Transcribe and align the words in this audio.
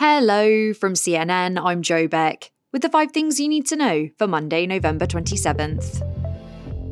Hello 0.00 0.72
from 0.72 0.94
CNN, 0.94 1.62
I'm 1.62 1.82
Joe 1.82 2.08
Beck, 2.08 2.52
with 2.72 2.80
the 2.80 2.88
five 2.88 3.12
things 3.12 3.38
you 3.38 3.48
need 3.48 3.66
to 3.66 3.76
know 3.76 4.08
for 4.16 4.26
Monday, 4.26 4.66
November 4.66 5.04
27th. 5.04 6.00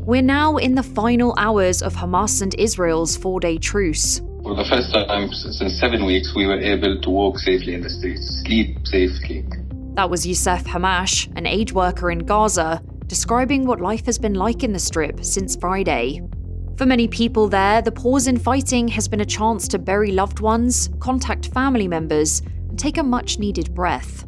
We're 0.05 0.21
now 0.21 0.59
in 0.59 0.75
the 0.75 0.83
final 0.83 1.35
hours 1.39 1.83
of 1.83 1.95
Hamas 1.95 2.43
and 2.43 2.55
Israel's 2.57 3.17
four 3.17 3.41
day 3.41 3.57
truce. 3.57 4.19
For 4.43 4.55
the 4.55 4.67
first 4.69 4.93
time 4.93 5.33
since 5.33 5.81
seven 5.81 6.05
weeks, 6.05 6.35
we 6.37 6.45
were 6.45 6.61
able 6.61 7.01
to 7.01 7.09
walk 7.09 7.39
safely 7.39 7.73
in 7.73 7.81
the 7.81 7.89
streets, 7.89 8.43
sleep 8.45 8.77
safely. 8.85 9.43
That 9.95 10.11
was 10.11 10.27
Youssef 10.27 10.65
Hamash, 10.65 11.35
an 11.35 11.47
aid 11.47 11.73
worker 11.73 12.11
in 12.11 12.19
Gaza, 12.19 12.83
describing 13.07 13.65
what 13.67 13.81
life 13.81 14.05
has 14.05 14.19
been 14.19 14.35
like 14.35 14.63
in 14.63 14.75
the 14.75 14.79
Strip 14.79 15.25
since 15.25 15.57
Friday. 15.57 16.21
For 16.77 16.85
many 16.85 17.09
people 17.09 17.49
there, 17.49 17.81
the 17.81 17.91
pause 17.91 18.27
in 18.27 18.39
fighting 18.39 18.87
has 18.89 19.09
been 19.09 19.23
a 19.23 19.25
chance 19.25 19.67
to 19.69 19.79
bury 19.79 20.13
loved 20.13 20.41
ones, 20.41 20.91
contact 21.01 21.47
family 21.55 21.89
members, 21.89 22.43
take 22.77 22.99
a 22.99 23.03
much 23.03 23.39
needed 23.39 23.75
breath. 23.75 24.27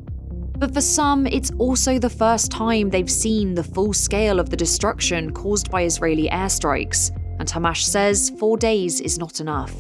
But 0.59 0.75
for 0.75 0.81
some, 0.81 1.27
it's 1.27 1.51
also 1.59 1.99
the 1.99 2.11
first 2.11 2.51
time 2.51 2.91
they've 2.91 3.11
seen 3.11 3.55
the 3.55 3.65
full 3.65 3.93
scale 3.93 4.39
of 4.39 4.51
the 4.51 4.57
destruction 4.57 5.33
caused 5.33 5.71
by 5.71 5.85
Israeli 5.85 6.29
airstrikes, 6.29 7.11
and 7.39 7.49
Hamash 7.49 7.85
says 7.85 8.31
four 8.39 8.57
days 8.57 9.01
is 9.01 9.19
not 9.19 9.41
enough. 9.41 9.75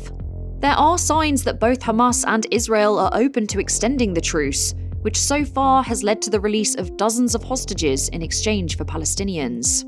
There 0.60 0.72
are 0.72 0.98
signs 0.98 1.44
that 1.44 1.60
both 1.60 1.80
Hamas 1.80 2.24
and 2.26 2.46
Israel 2.50 2.98
are 2.98 3.10
open 3.14 3.46
to 3.48 3.60
extending 3.60 4.14
the 4.14 4.20
truce, 4.20 4.74
which 5.02 5.18
so 5.18 5.44
far 5.44 5.82
has 5.82 6.02
led 6.02 6.20
to 6.22 6.30
the 6.30 6.40
release 6.40 6.74
of 6.74 6.96
dozens 6.96 7.34
of 7.34 7.42
hostages 7.42 8.08
in 8.10 8.22
exchange 8.22 8.76
for 8.76 8.84
Palestinians. 8.84 9.84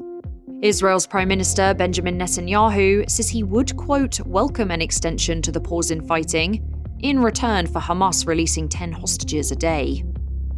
Israel's 0.62 1.06
Prime 1.06 1.28
Minister 1.28 1.74
Benjamin 1.74 2.18
Netanyahu 2.18 3.10
says 3.10 3.28
he 3.28 3.42
would, 3.42 3.76
quote, 3.76 4.20
welcome 4.20 4.70
an 4.70 4.80
extension 4.80 5.42
to 5.42 5.52
the 5.52 5.60
pause 5.60 5.90
in 5.90 6.00
fighting, 6.06 6.71
in 7.02 7.18
return 7.18 7.66
for 7.66 7.80
Hamas 7.80 8.26
releasing 8.26 8.68
10 8.68 8.92
hostages 8.92 9.50
a 9.50 9.56
day. 9.56 10.04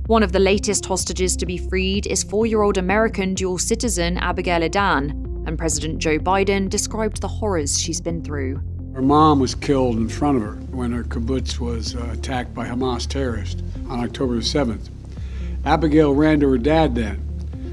One 0.06 0.22
of 0.22 0.32
the 0.32 0.38
latest 0.38 0.84
hostages 0.84 1.34
to 1.38 1.46
be 1.46 1.56
freed 1.56 2.06
is 2.06 2.22
four 2.22 2.44
year 2.44 2.60
old 2.60 2.76
American 2.76 3.32
dual 3.32 3.56
citizen 3.56 4.18
Abigail 4.18 4.60
Edan, 4.60 5.10
and 5.46 5.58
President 5.58 5.98
Joe 5.98 6.18
Biden 6.18 6.68
described 6.68 7.22
the 7.22 7.28
horrors 7.28 7.80
she's 7.80 8.02
been 8.02 8.22
through. 8.22 8.60
Her 8.94 9.00
mom 9.02 9.40
was 9.40 9.54
killed 9.54 9.96
in 9.96 10.08
front 10.08 10.36
of 10.36 10.42
her 10.42 10.54
when 10.70 10.92
her 10.92 11.04
kibbutz 11.04 11.58
was 11.58 11.96
uh, 11.96 12.10
attacked 12.12 12.54
by 12.54 12.68
Hamas 12.68 13.08
terrorists 13.08 13.62
on 13.88 14.00
October 14.00 14.36
7th. 14.36 14.90
Abigail 15.64 16.14
ran 16.14 16.40
to 16.40 16.50
her 16.50 16.58
dad 16.58 16.94
then, 16.94 17.16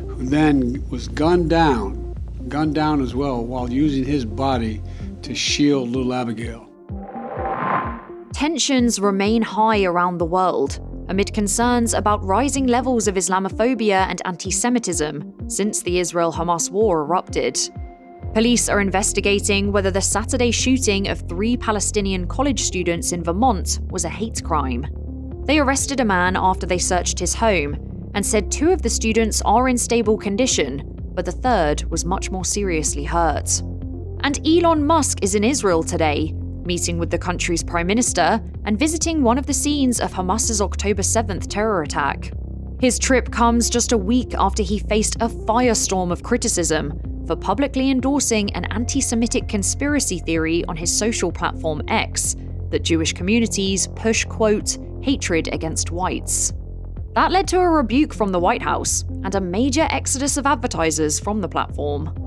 who 0.08 0.26
then 0.26 0.84
was 0.90 1.10
gunned 1.10 1.50
down, 1.50 2.16
gunned 2.48 2.74
down 2.74 3.02
as 3.02 3.14
well, 3.14 3.44
while 3.44 3.70
using 3.70 4.06
his 4.06 4.24
body 4.24 4.82
to 5.24 5.36
shield 5.36 5.90
little 5.90 6.14
Abigail. 6.14 6.71
Tensions 8.42 9.00
remain 9.00 9.44
high 9.44 9.84
around 9.84 10.18
the 10.18 10.26
world 10.26 10.80
amid 11.10 11.32
concerns 11.32 11.94
about 11.94 12.24
rising 12.24 12.66
levels 12.66 13.08
of 13.08 13.14
Islamophobia 13.14 14.08
and 14.10 14.20
anti 14.26 14.50
Semitism 14.50 15.48
since 15.48 15.84
the 15.84 16.00
Israel 16.00 16.34
Hamas 16.34 16.72
war 16.72 17.02
erupted. 17.02 17.60
Police 18.34 18.68
are 18.68 18.82
investigating 18.82 19.72
whether 19.72 19.92
the 19.92 20.02
Saturday 20.02 20.50
shooting 20.50 21.08
of 21.08 21.22
three 21.30 21.56
Palestinian 21.56 22.26
college 22.26 22.64
students 22.64 23.12
in 23.12 23.24
Vermont 23.24 23.78
was 23.92 24.06
a 24.06 24.10
hate 24.10 24.44
crime. 24.44 24.88
They 25.46 25.60
arrested 25.60 26.00
a 26.00 26.06
man 26.06 26.36
after 26.36 26.66
they 26.66 26.80
searched 26.80 27.20
his 27.20 27.36
home 27.36 27.76
and 28.16 28.26
said 28.26 28.52
two 28.52 28.72
of 28.72 28.82
the 28.82 28.90
students 28.90 29.44
are 29.44 29.70
in 29.70 29.78
stable 29.78 30.18
condition, 30.18 30.82
but 31.14 31.26
the 31.26 31.32
third 31.32 31.84
was 31.92 32.06
much 32.06 32.32
more 32.32 32.44
seriously 32.44 33.04
hurt. 33.04 33.62
And 34.22 34.40
Elon 34.48 34.84
Musk 34.84 35.20
is 35.22 35.36
in 35.36 35.44
Israel 35.44 35.84
today 35.84 36.34
meeting 36.66 36.98
with 36.98 37.10
the 37.10 37.18
country's 37.18 37.64
prime 37.64 37.88
minister 37.88 38.42
and 38.66 38.78
visiting 38.78 39.24
one 39.24 39.38
of 39.38 39.46
the 39.46 39.54
scenes 39.54 40.00
of 40.00 40.14
Hamas's 40.14 40.62
October 40.62 41.02
7th 41.02 41.48
terror 41.48 41.82
attack. 41.82 42.32
His 42.80 42.98
trip 42.98 43.32
comes 43.32 43.70
just 43.70 43.92
a 43.92 43.98
week 43.98 44.34
after 44.38 44.64
he 44.64 44.80
faced 44.80 45.16
a 45.16 45.28
firestorm 45.28 46.12
of 46.12 46.24
criticism 46.24 47.00
for 47.28 47.36
publicly 47.36 47.92
endorsing 47.92 48.52
an 48.56 48.66
anti 48.66 49.02
Semitic 49.02 49.48
conspiracy 49.48 50.20
theory 50.20 50.66
on 50.66 50.76
his 50.76 50.96
social 50.96 51.32
platform 51.32 51.82
X 51.88 52.36
that 52.70 52.84
Jewish 52.84 53.14
communities 53.14 53.88
push, 53.96 54.26
quote, 54.26 54.78
hatred 55.02 55.50
against 55.54 55.92
whites. 55.92 56.54
That 57.14 57.32
led 57.32 57.48
to 57.50 57.60
a 57.60 57.70
rebuke 57.70 58.14
from 58.14 58.32
the 58.32 58.40
White 58.40 58.62
House 58.62 59.04
and 59.24 59.36
a 59.36 59.42
major 59.42 59.88
exodus 59.90 60.38
of 60.38 60.46
advertisers 60.46 61.20
from 61.20 61.42
the 61.42 61.50
platform. 61.50 62.21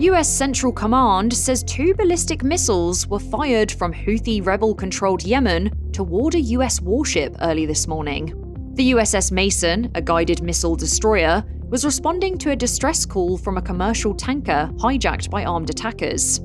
US 0.00 0.28
Central 0.28 0.72
Command 0.72 1.34
says 1.34 1.64
two 1.64 1.92
ballistic 1.92 2.44
missiles 2.44 3.08
were 3.08 3.18
fired 3.18 3.72
from 3.72 3.92
Houthi 3.92 4.46
rebel 4.46 4.72
controlled 4.72 5.24
Yemen 5.24 5.72
toward 5.92 6.36
a 6.36 6.40
US 6.40 6.80
warship 6.80 7.34
early 7.40 7.66
this 7.66 7.88
morning. 7.88 8.32
The 8.74 8.92
USS 8.92 9.32
Mason, 9.32 9.90
a 9.96 10.00
guided 10.00 10.40
missile 10.40 10.76
destroyer, 10.76 11.42
was 11.68 11.84
responding 11.84 12.38
to 12.38 12.52
a 12.52 12.56
distress 12.56 13.04
call 13.04 13.36
from 13.36 13.56
a 13.56 13.62
commercial 13.62 14.14
tanker 14.14 14.70
hijacked 14.76 15.30
by 15.30 15.44
armed 15.44 15.68
attackers. 15.68 16.40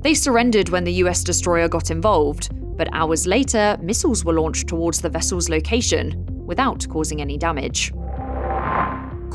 They 0.00 0.14
surrendered 0.14 0.70
when 0.70 0.82
the 0.82 0.94
US 1.04 1.22
destroyer 1.22 1.68
got 1.68 1.92
involved, 1.92 2.50
but 2.76 2.88
hours 2.92 3.24
later, 3.24 3.78
missiles 3.80 4.24
were 4.24 4.34
launched 4.34 4.66
towards 4.66 5.00
the 5.00 5.10
vessel's 5.10 5.48
location 5.48 6.26
without 6.44 6.84
causing 6.88 7.20
any 7.20 7.38
damage. 7.38 7.92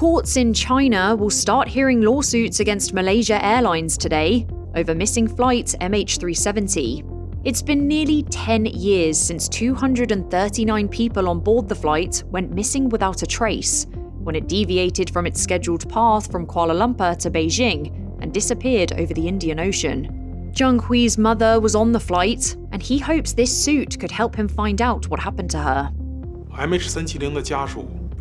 Courts 0.01 0.35
in 0.35 0.51
China 0.51 1.15
will 1.15 1.29
start 1.29 1.67
hearing 1.67 2.01
lawsuits 2.01 2.59
against 2.59 2.91
Malaysia 2.91 3.37
Airlines 3.45 3.99
today 3.99 4.47
over 4.73 4.95
missing 4.95 5.27
flight 5.27 5.75
MH370. 5.79 7.43
It's 7.43 7.61
been 7.61 7.87
nearly 7.87 8.23
10 8.23 8.65
years 8.65 9.19
since 9.19 9.47
239 9.47 10.87
people 10.87 11.29
on 11.29 11.39
board 11.39 11.69
the 11.69 11.75
flight 11.75 12.23
went 12.31 12.51
missing 12.51 12.89
without 12.89 13.21
a 13.21 13.27
trace 13.27 13.85
when 14.23 14.33
it 14.33 14.47
deviated 14.47 15.11
from 15.11 15.27
its 15.27 15.39
scheduled 15.39 15.87
path 15.87 16.31
from 16.31 16.47
Kuala 16.47 16.73
Lumpur 16.73 17.15
to 17.19 17.29
Beijing 17.29 17.95
and 18.23 18.33
disappeared 18.33 18.93
over 18.93 19.13
the 19.13 19.27
Indian 19.27 19.59
Ocean. 19.59 20.51
Zheng 20.51 20.81
Hui's 20.81 21.19
mother 21.19 21.59
was 21.59 21.75
on 21.75 21.91
the 21.91 21.99
flight, 21.99 22.55
and 22.71 22.81
he 22.81 22.97
hopes 22.97 23.33
this 23.33 23.55
suit 23.55 23.99
could 23.99 24.09
help 24.09 24.35
him 24.35 24.47
find 24.47 24.81
out 24.81 25.09
what 25.09 25.19
happened 25.19 25.51
to 25.51 25.59
her. 25.59 25.91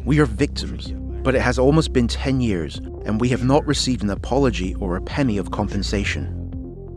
We 0.05 0.21
are 0.21 0.27
victims 0.27 0.93
but 1.23 1.35
it 1.35 1.41
has 1.41 1.59
almost 1.59 1.93
been 1.93 2.09
10 2.09 2.41
years, 2.41 2.79
and 3.05 3.21
we 3.21 3.29
have 3.29 3.45
not 3.45 3.67
received 3.67 4.03
an 4.03 4.11
apology 4.11 4.75
or 4.77 4.97
a 4.97 5.03
penny 5.03 5.39
of 5.39 5.51
compensation. 5.51 6.37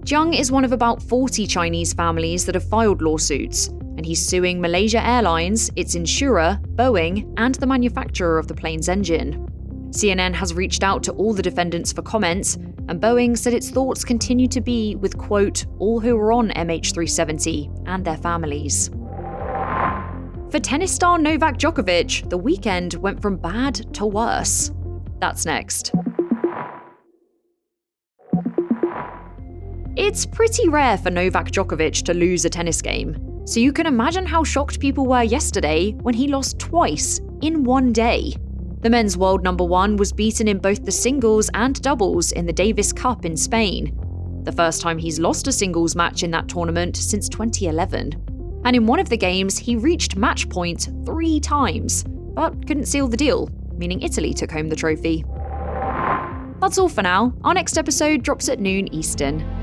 Zheng 0.05 0.37
is 0.37 0.51
one 0.51 0.65
of 0.65 0.73
about 0.73 1.01
40 1.01 1.47
Chinese 1.47 1.93
families 1.93 2.45
that 2.45 2.55
have 2.55 2.67
filed 2.67 3.01
lawsuits, 3.01 3.67
and 3.67 4.05
he's 4.05 4.25
suing 4.25 4.59
Malaysia 4.59 5.05
Airlines, 5.05 5.71
its 5.75 5.95
insurer, 5.95 6.59
Boeing, 6.75 7.33
and 7.37 7.55
the 7.55 7.67
manufacturer 7.67 8.37
of 8.37 8.47
the 8.47 8.55
plane's 8.55 8.89
engine. 8.89 9.47
CNN 9.91 10.33
has 10.33 10.53
reached 10.53 10.83
out 10.83 11.03
to 11.03 11.11
all 11.13 11.33
the 11.33 11.43
defendants 11.43 11.93
for 11.93 12.01
comments, 12.01 12.55
and 12.89 12.99
Boeing 12.99 13.37
said 13.37 13.53
its 13.53 13.69
thoughts 13.69 14.03
continue 14.03 14.47
to 14.47 14.59
be 14.59 14.95
with, 14.95 15.17
quote, 15.17 15.65
all 15.79 15.99
who 15.99 16.17
were 16.17 16.33
on 16.33 16.49
MH370 16.49 17.83
and 17.87 18.03
their 18.03 18.17
families. 18.17 18.89
For 20.53 20.59
tennis 20.59 20.93
star 20.93 21.17
Novak 21.17 21.57
Djokovic, 21.57 22.29
the 22.29 22.37
weekend 22.37 22.93
went 22.93 23.19
from 23.19 23.37
bad 23.37 23.91
to 23.95 24.05
worse. 24.05 24.71
That's 25.19 25.47
next. 25.47 25.91
It's 29.95 30.27
pretty 30.27 30.69
rare 30.69 30.99
for 30.99 31.09
Novak 31.09 31.49
Djokovic 31.49 32.03
to 32.03 32.13
lose 32.13 32.45
a 32.45 32.51
tennis 32.51 32.83
game, 32.83 33.41
so 33.45 33.59
you 33.59 33.73
can 33.73 33.87
imagine 33.87 34.27
how 34.27 34.43
shocked 34.43 34.79
people 34.79 35.07
were 35.07 35.23
yesterday 35.23 35.93
when 36.03 36.13
he 36.13 36.27
lost 36.27 36.59
twice 36.59 37.19
in 37.41 37.63
one 37.63 37.91
day. 37.91 38.35
The 38.81 38.91
men's 38.91 39.17
world 39.17 39.41
number 39.41 39.63
one 39.63 39.97
was 39.97 40.13
beaten 40.13 40.47
in 40.47 40.59
both 40.59 40.85
the 40.85 40.91
singles 40.91 41.49
and 41.55 41.81
doubles 41.81 42.31
in 42.31 42.45
the 42.45 42.53
Davis 42.53 42.93
Cup 42.93 43.25
in 43.25 43.35
Spain, 43.35 43.99
the 44.43 44.51
first 44.51 44.83
time 44.83 44.99
he's 44.99 45.19
lost 45.19 45.47
a 45.47 45.51
singles 45.51 45.95
match 45.95 46.21
in 46.21 46.29
that 46.29 46.47
tournament 46.47 46.95
since 46.95 47.27
2011 47.27 48.22
and 48.65 48.75
in 48.75 48.85
one 48.85 48.99
of 48.99 49.09
the 49.09 49.17
games, 49.17 49.57
he 49.57 49.75
reached 49.75 50.15
match 50.15 50.49
point 50.49 50.89
three 51.05 51.39
times, 51.39 52.03
but 52.03 52.65
couldn't 52.67 52.85
seal 52.85 53.07
the 53.07 53.17
deal, 53.17 53.49
meaning 53.75 54.01
Italy 54.01 54.33
took 54.33 54.51
home 54.51 54.69
the 54.69 54.75
trophy. 54.75 55.23
That's 56.59 56.77
all 56.77 56.89
for 56.89 57.01
now. 57.01 57.33
Our 57.43 57.53
next 57.53 57.77
episode 57.77 58.23
drops 58.23 58.47
at 58.49 58.59
noon 58.59 58.93
Eastern. 58.93 59.62